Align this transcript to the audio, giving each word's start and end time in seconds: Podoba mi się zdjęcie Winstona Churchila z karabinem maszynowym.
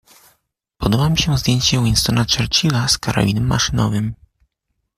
Podoba 0.77 1.09
mi 1.09 1.17
się 1.17 1.37
zdjęcie 1.37 1.83
Winstona 1.83 2.25
Churchila 2.37 2.87
z 2.87 2.97
karabinem 2.97 3.47
maszynowym. 3.47 4.13